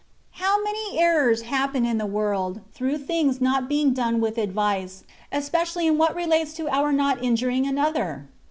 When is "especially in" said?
5.31-5.99